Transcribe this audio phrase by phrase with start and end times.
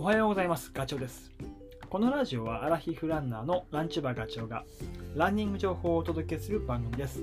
[0.00, 0.70] おはようございます。
[0.72, 1.30] ガチョウです。
[1.90, 4.64] このラジオはアラヒフランナーのランチュバガチョウが
[5.14, 7.22] ランニング情報をお届けする番組です。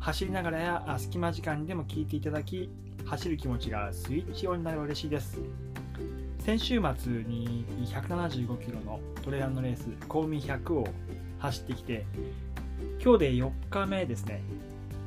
[0.00, 2.68] 走りながらや隙間時間にでも聞いていただき
[3.06, 5.38] 走る気持ちがスイッチオンになる嬉しいです。
[6.40, 10.88] 先週末に175キロのトレランのレースコーミ100を
[11.38, 12.04] 走ってきて
[13.00, 14.42] 今日で4日目ですね。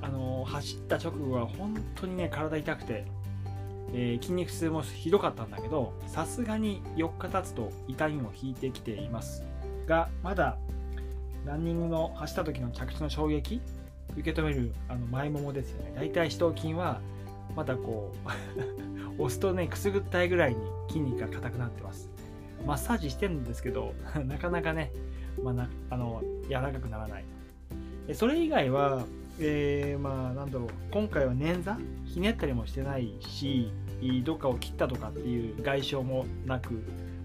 [0.01, 3.05] あの走った直後は本当にね体痛くて
[3.97, 9.41] えー、筋肉痛もひどかったんだけどさすがに4日経つと痛みも引いてきています
[9.87, 10.57] がまだ
[11.45, 13.61] ランニングの走った時の着地の衝撃
[14.17, 15.93] 受け止めるあの前ももですよね。
[15.95, 17.01] 大体四頭筋は
[17.55, 18.11] まだこ
[19.17, 22.09] う 押すとねくすぐったいぐらいに筋肉が硬くなってます。
[22.65, 23.93] マッサージしてるんですけど
[24.25, 24.91] なかなかね、
[25.43, 27.25] まあ、なあの柔らかくならない。
[28.13, 29.05] それ以外は
[29.39, 30.69] えー、まあなんだろう。
[30.91, 33.71] 今回は捻挫ひねったりもしてないし
[34.23, 36.73] どっかを切ったとかっていう外傷もなく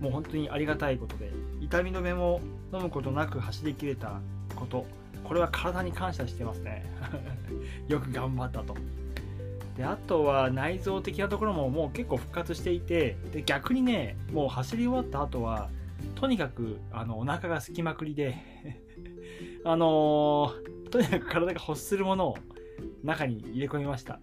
[0.00, 2.40] もう本当にありがたいことで痛み止めも
[2.72, 4.20] 飲むことなく走りきれた
[4.56, 4.86] こと
[5.24, 6.84] これは体に感謝してますね。
[7.88, 8.74] よく頑張ったと。
[9.76, 15.70] であとは内臓的なところももう結構復活していてで逆にねもう走り終わった後は
[16.16, 18.36] とにかくあのお腹が空きまくりで
[19.64, 22.38] あのー、とにかく体が欲するものを
[23.04, 24.20] 中に入れ込みました。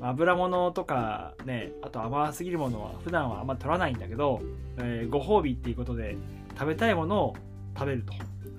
[0.00, 4.40] 油物とかねあと甘すぎるものは普段はあんま取らないんだけど、
[4.78, 6.16] えー、ご褒美っていうことで
[6.54, 7.36] 食べたいものを
[7.76, 8.12] 食べると。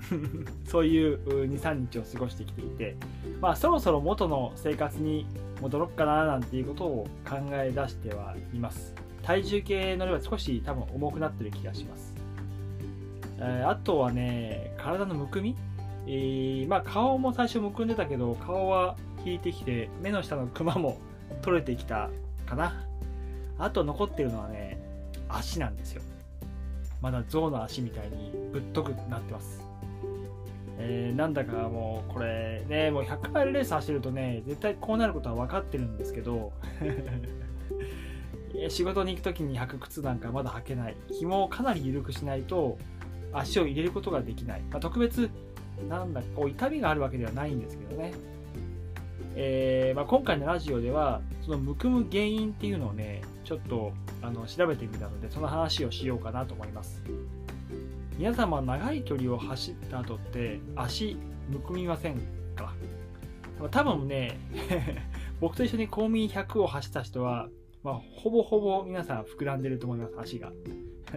[0.66, 1.20] そういう
[1.52, 2.95] 23日を過ごしてきていて。
[3.42, 5.26] まあそろそろ元の生活に
[5.62, 8.95] 戻ろっかななんていうことを考え出してはいます。
[9.30, 12.16] 体重計の量は少し多分重くなってる気がします、
[13.38, 15.56] えー、あとはね体のむくみ、
[16.08, 20.98] えー、まあ顔も最初むくんでたけど顔は引いてきて目の下のクマも
[21.41, 22.09] 取れてきた
[22.45, 22.85] かな。
[23.58, 24.80] あと残ってるのはね
[25.27, 26.02] 足なんですよ。
[27.02, 29.61] まだ象の足みたいにぶっとくなってます。
[30.77, 36.54] えー、なんだかもうこれねもう100マイルレース走るとね絶対こうなることは分かってるんですけど
[38.70, 40.95] 仕事に行く時に履く靴なんかまだ履けない。
[41.11, 42.77] 紐をかなり緩くしないと
[43.33, 45.30] 足を入れることができない、まあ、特別
[45.87, 48.14] なんだこう痛みがあるわけではないんですけどね
[49.42, 57.02] えー、まあ、今回のラジオではそのむくむ原因っていうのをねちょっとあの調べてみたのでその話をしようかなと思います。
[58.17, 61.16] 皆様長い距離を走った後って足
[61.49, 62.20] むくみません
[62.54, 62.73] か？
[63.72, 64.38] 多分ね
[65.39, 67.48] 僕と一緒に公民100を走った人は、
[67.82, 70.52] まあ、ほぼほぼ皆さん膨らんでると思います足が。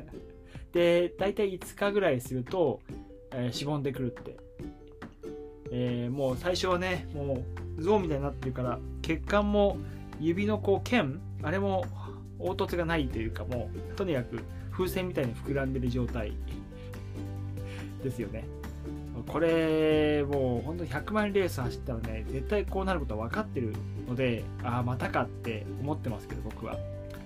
[0.70, 2.78] で大体5日ぐらいすると、
[3.32, 4.36] えー、しぼんでくるって。
[5.74, 7.42] えー、もう最初はねも
[7.78, 9.78] う象みたいになってるから血管も
[10.20, 11.84] 指のこう剣あれも
[12.38, 14.40] 凹凸がないというかもうとにかく
[14.70, 16.32] 風船みたいに膨らんでる状態
[18.04, 18.44] ですよね。
[19.28, 23.72] これもう本当に100万レース走ったらね絶対こうなることは分かってる
[24.08, 26.76] のでああまたかって思ってますけど僕は。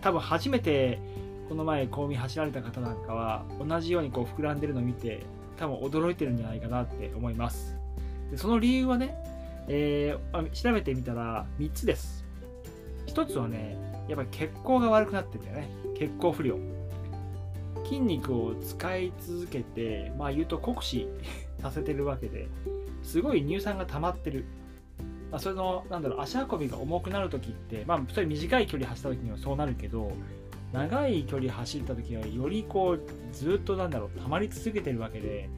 [0.03, 1.01] 多分初めて
[1.49, 5.25] この前公民走られた方なんかは同じようにこう膨らんでるのを見て
[5.57, 7.77] 多分驚いてるんじゃないかなって思います。
[8.31, 9.17] でその理由はね、
[9.69, 12.25] えー、調べてみたら3つです。
[13.07, 13.77] 1つはね、
[14.09, 15.71] やっぱり血行が悪くなってるんだよね。
[15.97, 16.59] 血行不良。
[17.85, 21.09] 筋肉を使い続けて、まあ言うと酷使
[21.61, 22.49] させてるわけで、
[23.03, 24.45] すごい乳酸が溜まってる。
[25.31, 30.13] まあ、それの、なんだろう、足運びが重くなるときって、まあ、それ短い距離走ったときにはそうなるけど、
[30.73, 33.01] 長い距離走ったときは、よりこう、
[33.33, 35.49] ずっとなんだろう、溜まり続けてるわけで、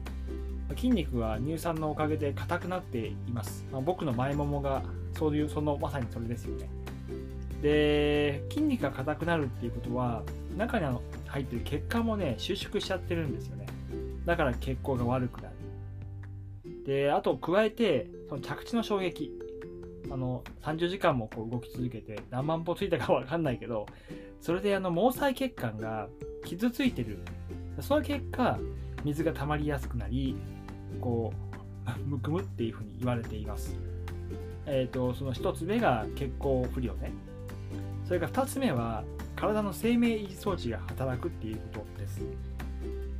[0.75, 4.83] 筋肉は乳酸のおかげで硬くなっています、まあ、僕の前ももが
[5.17, 6.69] そういうそのまさにそれですよね。
[7.61, 10.23] で筋肉が硬くなるっていうことは
[10.57, 10.85] 中に
[11.27, 13.65] 入ってる血管もね収縮しちゃってるんですよね。
[14.25, 15.55] だから血行が悪くなる。
[16.85, 19.33] であと加えてその着地の衝撃。
[20.11, 23.85] あの30時間もこう動き続けて何万歩ついたか分かんないけど
[24.41, 26.07] それであの毛細血管が
[26.45, 27.19] 傷ついてる。
[27.81, 28.57] その結果
[29.03, 30.35] 水が溜まりやすくなり
[31.01, 31.33] こ
[32.05, 33.75] うむくむっていうふうに言われています。
[34.65, 37.11] えっ、ー、とその1つ目が血行不良ね。
[38.05, 39.03] それから2つ目は
[39.35, 42.21] 体の生命維持装置が働くっていうことです。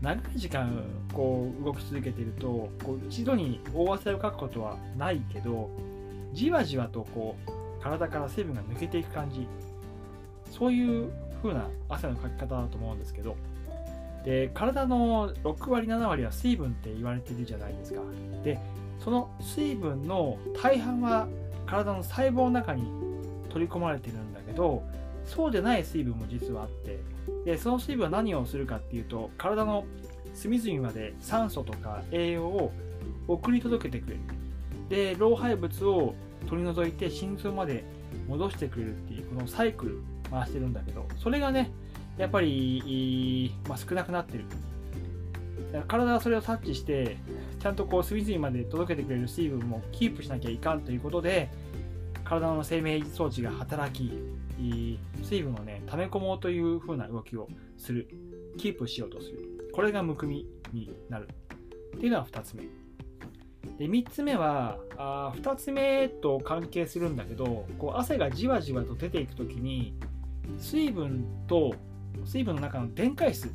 [0.01, 0.83] 長い時間
[1.13, 5.69] こう動き続けているとこう一度に大汗をかくことはないけど
[6.33, 9.48] じわじわとこう体から水分が抜けていく感じ
[10.51, 11.12] そういう
[11.42, 13.36] 風な汗のかき方だと思うんですけど
[14.25, 18.01] で体の6割7割は水分って言われてるじゃないですか。
[18.44, 18.60] で
[19.00, 21.27] その水分の大半は
[21.66, 22.83] 体の細胞の中に
[23.50, 24.83] 取り込まれてるんだけど
[25.25, 27.00] そうでない水分も実はあって。
[27.45, 29.86] でその水分は何をするかっていうと体の
[30.33, 32.71] 隅々まで酸素とか栄養を
[33.27, 34.19] 送り届けてくれる。
[34.89, 36.16] で老廃物を
[36.48, 37.83] 取り除いて心臓まで
[38.27, 40.01] 戻してくれるっていうこのサイクル
[40.31, 41.71] 回してるんだけどそれがね
[42.19, 44.45] やっぱり、まあ、少なくなってる。
[45.88, 47.18] 体はそれを察知して
[47.60, 51.50] ちゃんとこう隅々まで届けてくれる水分もキープしなきゃいかんということで
[52.24, 54.12] 体の生命装置が働き
[55.21, 58.07] 水分をね溜め込もうという風な動きをする。
[58.57, 59.69] キープしようとする。
[59.74, 61.30] これがむくみになる
[61.95, 62.63] っていうのは2つ目。
[63.77, 69.94] で3つ目はあ2つ目と関係するんだけどこう汗がじわじわと出ていく時に
[70.57, 71.74] 水分と
[72.25, 73.51] 水分の中の電解質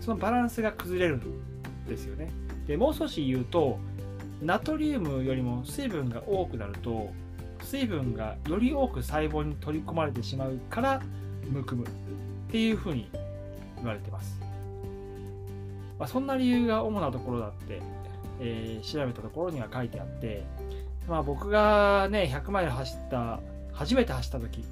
[0.00, 2.30] そのバランスが崩れるんですよね。
[2.66, 3.78] でもう少し言うと
[4.42, 7.10] ナトリウムよりも水分が多くなると
[7.62, 11.00] 水分がより多く細胞に取り込まれてしまうから
[11.50, 11.88] むくむっ
[12.50, 13.08] ていうふうに
[13.76, 14.38] 言われてます、
[15.98, 17.80] まあ、そんな理由が主なところだって、
[18.40, 20.44] えー、調べたところには書いてあって、
[21.08, 23.40] まあ、僕がね100マイル走った
[23.72, 24.64] 初めて走った時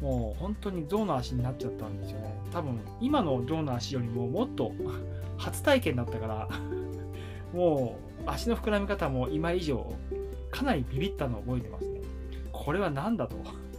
[0.00, 2.34] もう本当に象の足になっちゃったんですよね。
[2.52, 4.72] 多分今の象の足よりももっと
[5.36, 6.48] 初体験だったから
[7.52, 9.92] もう足の膨らみ方も今以上
[10.50, 12.00] かなりビビったのを覚えてますね。
[12.52, 13.36] これは何だと。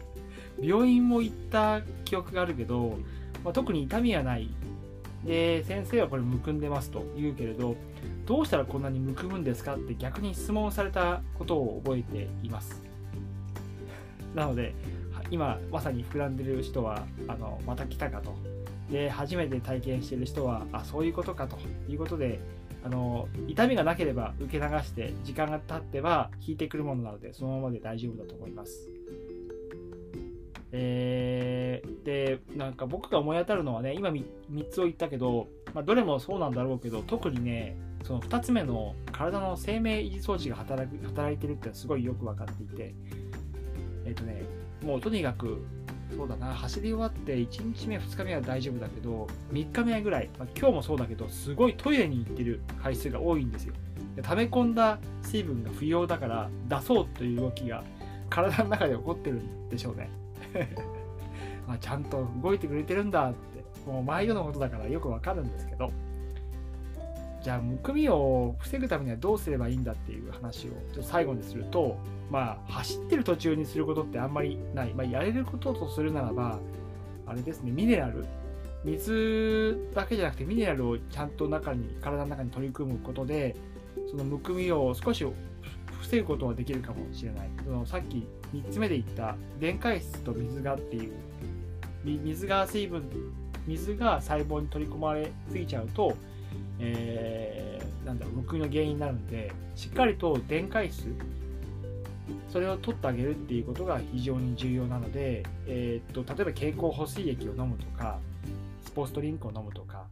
[0.61, 2.97] 病院も行った記憶があるけど、
[3.43, 4.49] まあ、特に痛みはない。
[5.25, 7.75] で先生はこれむくんでますと言うけれど
[8.25, 12.83] どうしたらこんなにむくむんですかって逆に質問されたことを覚えています。
[14.33, 14.73] なので
[15.31, 18.35] 今まさに膨らんでる人はあのまた来たかと
[18.91, 21.57] で初めて体験してる人はあそういうことかと
[21.89, 22.39] いうことで
[22.83, 28.89] あの痛みがなければ受け流して時間が経っては引いてくるものなのでそのままで大丈夫だと思います。
[30.73, 37.75] えー、でなんか僕が思い当たるのはね今 3, 3つを言ったけど、まあ、どれもそうなんだろうけど特にね
[38.05, 42.95] その2つ目の体の生命維持装置が働く働いてるってすごいよく分かっていて
[44.05, 44.43] えっ、ー、とね
[44.83, 45.63] もうとにかく
[46.15, 46.47] そうだな。
[46.47, 53.73] 走り終わって1日目2日目は大丈夫だけど3日目ぐらい、まあ、今日もそうだけどすごいトイレに行ってる回数が多いんですよ。
[54.15, 57.83] で溜め込んだ水分が不要だから出そうという動きが
[58.29, 60.09] 体の中で起こってるんでしょうね。
[61.67, 65.91] まちゃんと動いてくれてるんだってもう毎度のことだからよくわかるんですけど。
[67.43, 71.97] じゃあむくみを防ぐためにはどうすればいいんだっていう話をちょっと最後にすると
[72.29, 76.59] まあ走ってる途中にすることってあんまりない、まあ、やれることとするならば
[77.25, 78.25] あれですねミネラル。
[78.83, 83.55] 水だけじゃなくてミネラルをちゃんと中に体の中に取り組むことで
[84.09, 85.23] そのむくみを少し
[86.01, 87.49] 防ぐことはできるかもしれない。
[87.63, 91.13] そのさっき3つ目で言った電解質と水がっていう
[92.03, 93.03] 水が水分
[93.67, 96.17] 水が細胞に取り込まれすぎちゃうと
[96.81, 101.07] えー、なんだろうむくみの原因になるんでしっかりと電解質
[102.49, 108.19] それを取ってあげるっていうことが非常に重要なので、えー、っと例えば経口補水液を飲むとか
[108.83, 110.07] スポーツドリンクを飲むとか、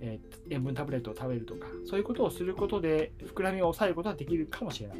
[0.00, 4.98] えー、塩分タブレットを食べるとかそういうことをすることで膨らみを抑えることができるかもしれない。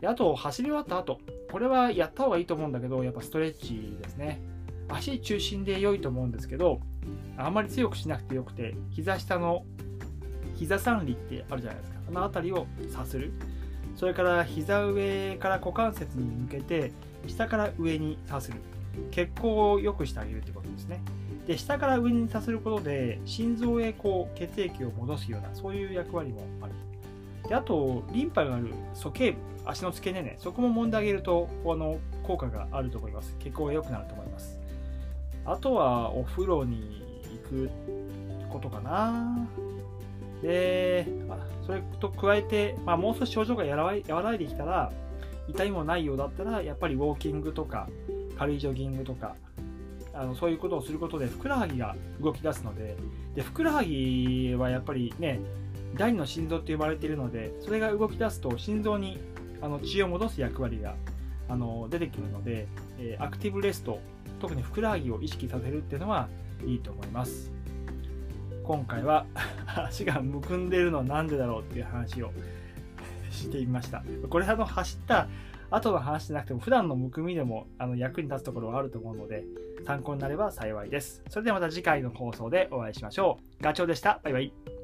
[0.00, 1.20] であと走り終わった後
[1.50, 4.40] これはやった方がいいと思うんだけどやっぱストレッチですね。
[4.88, 6.80] 足中心で良いと思うんですけど
[7.36, 9.64] あんまり強くしなくてよくて膝下の
[10.60, 11.98] 膝三里ってあるじゃないですか。
[12.10, 13.32] あの辺りをさする。
[13.96, 16.92] それから膝上から股関節に向けて
[17.26, 18.58] 下から上にさする。
[19.10, 21.00] 血行を良くしてあげるってことですね。
[21.46, 26.72] で下から上にさせることで心臓へこう血液を戻すようなそういう役割もある。
[27.48, 33.34] であとリンパがある鼠径部足の付け根ねそこも揉んであげるとあの効果があると思います。
[33.38, 34.60] 血行が良くなると思います。
[35.46, 37.02] あとはお風呂に
[37.42, 37.70] 行く
[38.50, 39.48] ことかな。
[40.42, 41.06] で、
[41.66, 44.92] それと加えて、まあ、もう少し症状が和らいできたら、
[45.48, 47.88] 痛みもないようだったら、やっぱりウォーキングとか、
[48.38, 49.36] 軽いジョギングとか、
[50.12, 52.96] あのそういうことをすることで、ふくらはぎが動き出すので、
[53.34, 55.40] でふくらはぎはやっぱりね、
[55.96, 59.18] 第二の心臓と呼ばれているので、それが動き出すと、心臓に
[59.60, 60.94] あの血を戻す役割が
[61.48, 62.66] あの出てくるので、
[62.98, 64.00] えアクティブレスト、
[64.40, 66.28] 特にふくらはぎを意識させるっていうのは
[66.64, 67.50] いいと思います。
[68.64, 69.26] 今回は
[69.76, 72.32] 足がむくんでるのは何でだろうっていう話を
[73.30, 74.02] していました。
[74.28, 75.28] これあの走った
[75.70, 79.44] 後の話じゃなくても普段のむくみでもあの役に立つところはあると思うので
[79.86, 81.22] 参考になれば幸いです。
[81.28, 83.62] それではまた次回の放送でお会いしましょう。
[83.62, 84.20] ガチョウでした。
[84.24, 84.79] バイバイ。